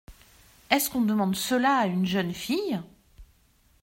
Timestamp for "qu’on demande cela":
0.89-1.75